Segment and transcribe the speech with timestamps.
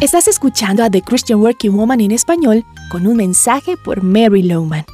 [0.00, 4.84] Estás escuchando a The Christian Working Woman en español con un mensaje por Mary Lowman.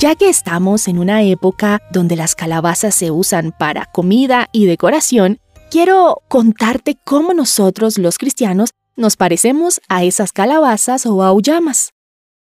[0.00, 5.38] Ya que estamos en una época donde las calabazas se usan para comida y decoración,
[5.70, 11.90] quiero contarte cómo nosotros los cristianos nos parecemos a esas calabazas o aullamas.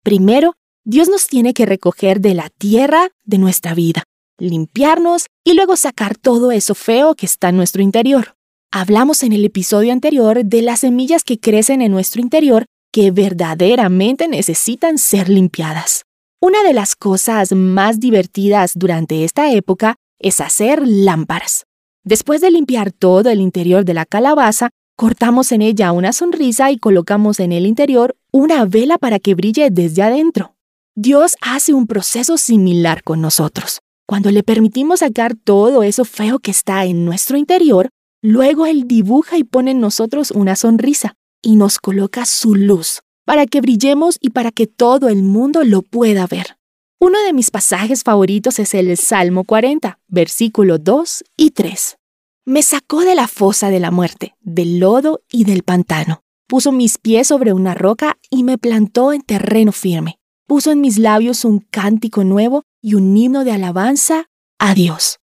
[0.03, 4.03] Primero, Dios nos tiene que recoger de la tierra de nuestra vida,
[4.37, 8.34] limpiarnos y luego sacar todo eso feo que está en nuestro interior.
[8.77, 14.27] Hablamos en el episodio anterior de las semillas que crecen en nuestro interior que verdaderamente
[14.27, 16.03] necesitan ser limpiadas.
[16.41, 21.63] Una de las cosas más divertidas durante esta época es hacer lámparas.
[22.03, 26.77] Después de limpiar todo el interior de la calabaza, cortamos en ella una sonrisa y
[26.77, 30.53] colocamos en el interior una vela para que brille desde adentro.
[30.95, 33.79] Dios hace un proceso similar con nosotros.
[34.05, 37.89] Cuando le permitimos sacar todo eso feo que está en nuestro interior,
[38.27, 43.45] Luego Él dibuja y pone en nosotros una sonrisa y nos coloca su luz para
[43.45, 46.57] que brillemos y para que todo el mundo lo pueda ver.
[46.99, 51.97] Uno de mis pasajes favoritos es el Salmo 40, versículo 2 y 3.
[52.45, 56.23] Me sacó de la fosa de la muerte, del lodo y del pantano.
[56.47, 60.17] Puso mis pies sobre una roca y me plantó en terreno firme.
[60.47, 64.25] Puso en mis labios un cántico nuevo y un himno de alabanza
[64.57, 65.19] a Dios.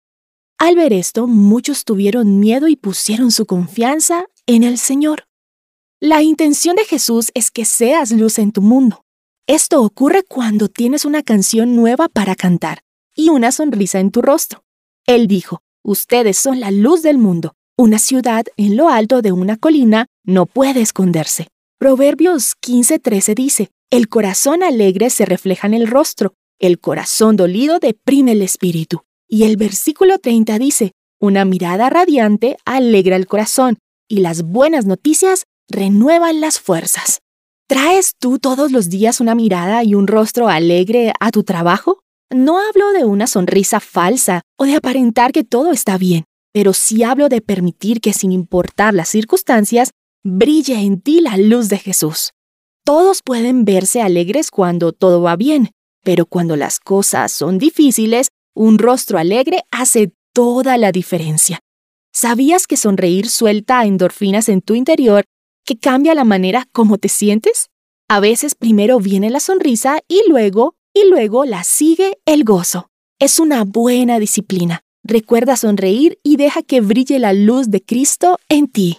[0.60, 5.24] Al ver esto, muchos tuvieron miedo y pusieron su confianza en el Señor.
[6.00, 9.06] La intención de Jesús es que seas luz en tu mundo.
[9.46, 12.82] Esto ocurre cuando tienes una canción nueva para cantar
[13.16, 14.62] y una sonrisa en tu rostro.
[15.06, 17.54] Él dijo, ustedes son la luz del mundo.
[17.78, 21.48] Una ciudad en lo alto de una colina no puede esconderse.
[21.78, 28.32] Proverbios 15:13 dice, el corazón alegre se refleja en el rostro, el corazón dolido deprime
[28.32, 29.04] el espíritu.
[29.32, 33.78] Y el versículo 30 dice, una mirada radiante alegra el corazón
[34.08, 37.20] y las buenas noticias renuevan las fuerzas.
[37.68, 42.00] ¿Traes tú todos los días una mirada y un rostro alegre a tu trabajo?
[42.28, 47.04] No hablo de una sonrisa falsa o de aparentar que todo está bien, pero sí
[47.04, 49.92] hablo de permitir que sin importar las circunstancias,
[50.24, 52.32] brille en ti la luz de Jesús.
[52.84, 55.70] Todos pueden verse alegres cuando todo va bien,
[56.02, 61.60] pero cuando las cosas son difíciles, un rostro alegre hace toda la diferencia.
[62.12, 65.24] ¿Sabías que sonreír suelta endorfinas en tu interior
[65.64, 67.68] que cambia la manera como te sientes?
[68.08, 72.90] A veces primero viene la sonrisa y luego, y luego la sigue el gozo.
[73.20, 74.82] Es una buena disciplina.
[75.04, 78.98] Recuerda sonreír y deja que brille la luz de Cristo en ti.